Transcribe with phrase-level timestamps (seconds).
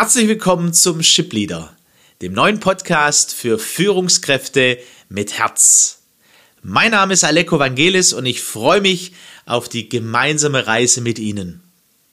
[0.00, 1.76] Herzlich willkommen zum Ship Leader,
[2.22, 4.78] dem neuen Podcast für Führungskräfte
[5.08, 6.02] mit Herz.
[6.62, 9.10] Mein Name ist Aleko Vangelis und ich freue mich
[9.44, 11.64] auf die gemeinsame Reise mit Ihnen.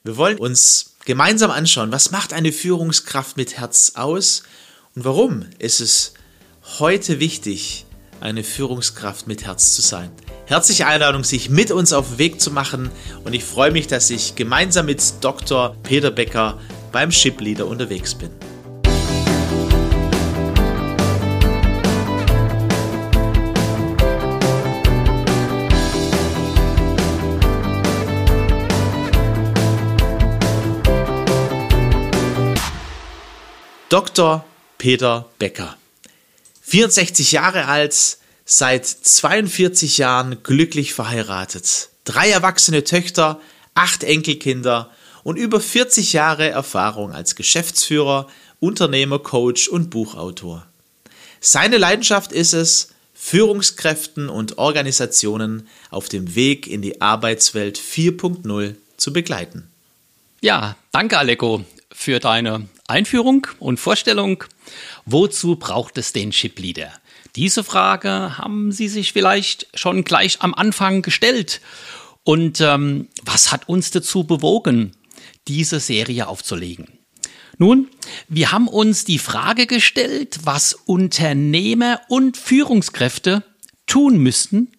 [0.02, 4.42] Wir wollen uns gemeinsam anschauen, was macht eine Führungskraft mit Herz aus
[4.96, 6.14] und warum ist es
[6.80, 7.86] heute wichtig,
[8.20, 10.10] eine Führungskraft mit Herz zu sein.
[10.46, 12.90] Herzliche Einladung, sich mit uns auf den Weg zu machen
[13.22, 15.76] und ich freue mich, dass ich gemeinsam mit Dr.
[15.84, 16.58] Peter Becker
[16.96, 18.30] beim Ship Leader unterwegs bin.
[33.90, 34.46] Dr.
[34.78, 35.76] Peter Becker.
[36.62, 38.16] 64 Jahre alt,
[38.46, 41.90] seit 42 Jahren glücklich verheiratet.
[42.04, 43.38] Drei erwachsene Töchter,
[43.74, 44.90] acht Enkelkinder
[45.26, 48.28] und über 40 Jahre Erfahrung als Geschäftsführer,
[48.60, 50.64] Unternehmer, Coach und Buchautor.
[51.40, 59.12] Seine Leidenschaft ist es, Führungskräften und Organisationen auf dem Weg in die Arbeitswelt 4.0 zu
[59.12, 59.66] begleiten.
[60.42, 64.44] Ja, danke Aleko für deine Einführung und Vorstellung.
[65.06, 66.92] Wozu braucht es den Chip Leader?
[67.34, 71.60] Diese Frage haben Sie sich vielleicht schon gleich am Anfang gestellt.
[72.22, 74.92] Und ähm, was hat uns dazu bewogen,
[75.48, 76.88] diese Serie aufzulegen.
[77.58, 77.88] Nun,
[78.28, 83.42] wir haben uns die Frage gestellt, was Unternehmer und Führungskräfte
[83.86, 84.72] tun müssten,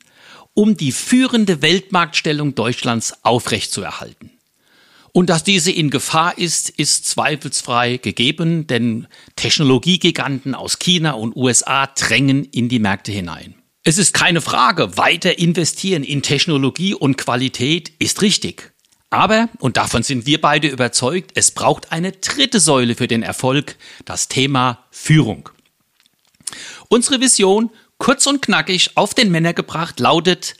[0.54, 4.32] um die führende Weltmarktstellung Deutschlands aufrechtzuerhalten.
[5.12, 11.88] Und dass diese in Gefahr ist, ist zweifelsfrei gegeben, denn Technologiegiganten aus China und USA
[11.88, 13.56] drängen in die Märkte hinein.
[13.84, 18.74] Es ist keine Frage, weiter investieren in Technologie und Qualität ist richtig.
[19.10, 23.78] Aber, und davon sind wir beide überzeugt, es braucht eine dritte Säule für den Erfolg,
[24.04, 25.50] das Thema Führung.
[26.90, 30.56] Unsere Vision, kurz und knackig auf den Männer gebracht, lautet,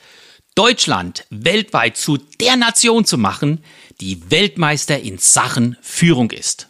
[0.56, 3.64] Deutschland weltweit zu der Nation zu machen,
[4.00, 6.70] die Weltmeister in Sachen Führung ist.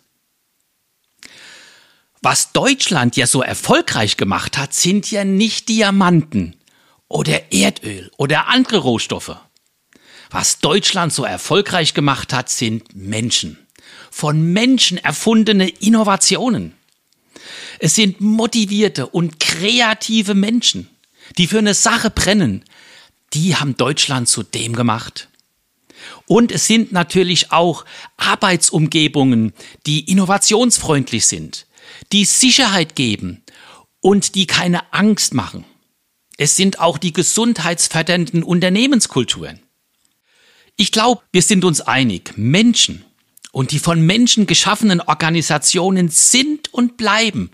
[2.21, 6.55] Was Deutschland ja so erfolgreich gemacht hat, sind ja nicht Diamanten
[7.07, 9.37] oder Erdöl oder andere Rohstoffe.
[10.29, 13.57] Was Deutschland so erfolgreich gemacht hat, sind Menschen.
[14.11, 16.73] Von Menschen erfundene Innovationen.
[17.79, 20.89] Es sind motivierte und kreative Menschen,
[21.37, 22.63] die für eine Sache brennen.
[23.33, 25.29] Die haben Deutschland zu dem gemacht.
[26.25, 27.85] Und es sind natürlich auch
[28.17, 29.53] Arbeitsumgebungen,
[29.85, 31.67] die innovationsfreundlich sind,
[32.11, 33.43] die Sicherheit geben
[34.01, 35.66] und die keine Angst machen.
[36.37, 39.59] Es sind auch die gesundheitsfördernden Unternehmenskulturen.
[40.77, 43.03] Ich glaube, wir sind uns einig, Menschen
[43.51, 47.49] und die von Menschen geschaffenen Organisationen sind und bleiben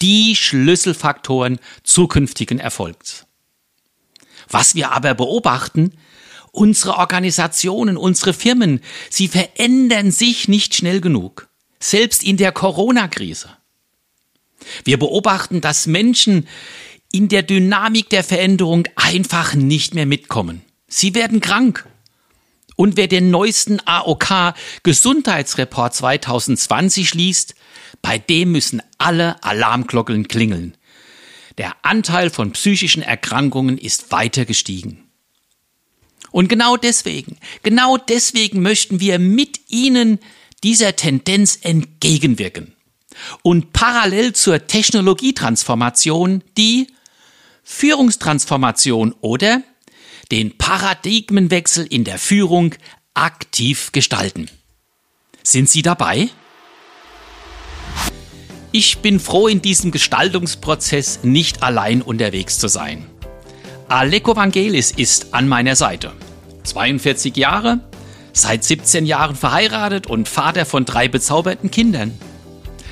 [0.00, 3.26] die Schlüsselfaktoren zukünftigen Erfolgs.
[4.48, 5.94] Was wir aber beobachten,
[6.52, 11.48] unsere Organisationen, unsere Firmen, sie verändern sich nicht schnell genug,
[11.80, 13.48] selbst in der Corona-Krise.
[14.84, 16.46] Wir beobachten, dass Menschen
[17.10, 20.62] in der Dynamik der Veränderung einfach nicht mehr mitkommen.
[20.86, 21.84] Sie werden krank.
[22.76, 27.54] Und wer den neuesten AOK Gesundheitsreport 2020 liest,
[28.02, 30.76] bei dem müssen alle Alarmglocken klingeln.
[31.58, 35.04] Der Anteil von psychischen Erkrankungen ist weiter gestiegen.
[36.32, 40.18] Und genau deswegen, genau deswegen möchten wir mit Ihnen
[40.64, 42.74] dieser Tendenz entgegenwirken.
[43.42, 46.88] Und parallel zur Technologietransformation die
[47.62, 49.62] Führungstransformation oder
[50.30, 52.74] den Paradigmenwechsel in der Führung
[53.14, 54.48] aktiv gestalten.
[55.42, 56.28] Sind Sie dabei?
[58.72, 63.06] Ich bin froh, in diesem Gestaltungsprozess nicht allein unterwegs zu sein.
[63.88, 66.12] Aleko Vangelis ist an meiner Seite.
[66.64, 67.80] 42 Jahre,
[68.32, 72.18] seit 17 Jahren verheiratet und Vater von drei bezauberten Kindern.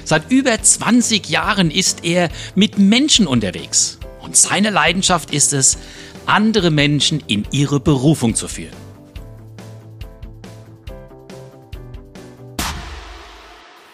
[0.04, 3.99] Seit über 20 Jahren ist er mit Menschen unterwegs.
[4.20, 5.78] Und seine Leidenschaft ist es,
[6.26, 8.76] andere Menschen in ihre Berufung zu führen.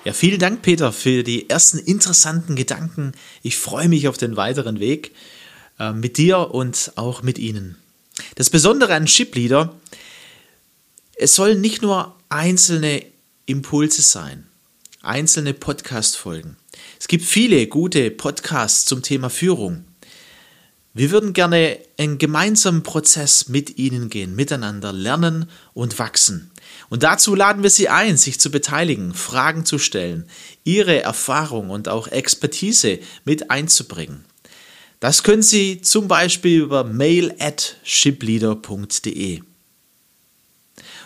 [0.05, 3.13] Ja, vielen Dank, Peter, für die ersten interessanten Gedanken.
[3.43, 5.15] Ich freue mich auf den weiteren Weg
[5.79, 7.77] äh, mit dir und auch mit Ihnen.
[8.35, 9.75] Das Besondere an Shipleader,
[11.17, 13.05] es sollen nicht nur einzelne
[13.47, 14.47] Impulse sein,
[15.03, 16.57] einzelne Podcast-Folgen.
[16.99, 19.85] Es gibt viele gute Podcasts zum Thema Führung.
[20.99, 26.51] Wir würden gerne einen gemeinsamen Prozess mit Ihnen gehen, miteinander lernen und wachsen.
[26.89, 30.29] Und dazu laden wir Sie ein, sich zu beteiligen, Fragen zu stellen,
[30.65, 34.25] Ihre Erfahrung und auch Expertise mit einzubringen.
[34.99, 39.43] Das können Sie zum Beispiel über mail at shipleader.de.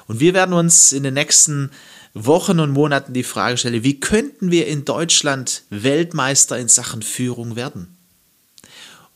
[0.06, 1.70] Und wir werden uns in den nächsten
[2.14, 7.56] Wochen und Monaten die Frage stellen, wie könnten wir in Deutschland Weltmeister in Sachen Führung
[7.56, 7.98] werden?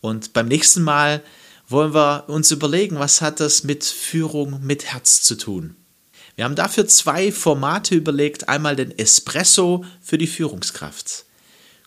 [0.01, 1.23] Und beim nächsten Mal
[1.69, 5.77] wollen wir uns überlegen, was hat das mit Führung mit Herz zu tun?
[6.37, 8.49] Wir haben dafür zwei Formate überlegt.
[8.49, 11.25] Einmal den Espresso für die Führungskraft.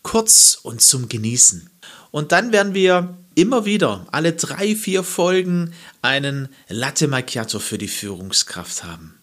[0.02, 1.70] Kurz und zum Genießen.
[2.12, 7.88] Und dann werden wir immer wieder alle drei, vier Folgen einen Latte Macchiato für die
[7.88, 9.20] Führungskraft haben.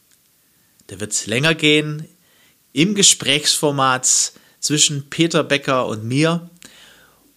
[0.89, 2.07] Der wird länger gehen
[2.73, 6.49] im Gesprächsformat zwischen Peter Becker und mir.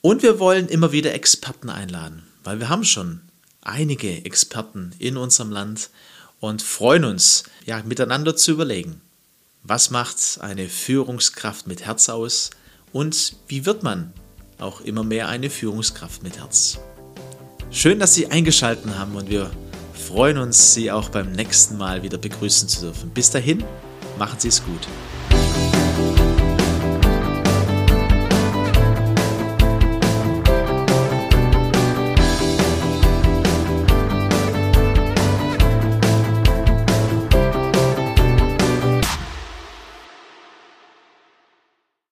[0.02, 3.22] Und wir wollen immer wieder Experten einladen, weil wir haben schon
[3.62, 5.90] einige Experten in unserem Land
[6.40, 9.02] und freuen uns, ja, miteinander zu überlegen,
[9.64, 12.52] was macht eine Führungskraft mit Herz aus
[12.94, 14.14] und wie wird man
[14.58, 16.80] auch immer mehr eine Führungskraft mit Herz.
[17.70, 19.52] Schön, dass Sie eingeschaltet haben und wir
[19.94, 23.10] freuen uns, Sie auch beim nächsten Mal wieder begrüßen zu dürfen.
[23.10, 23.66] Bis dahin,
[24.18, 24.88] machen Sie es gut.